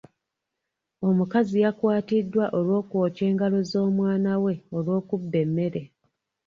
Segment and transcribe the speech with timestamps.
[1.07, 5.81] Omukazi yakwatiddwa olw'okwokya engalo z'omwana we olw'okubba emmere.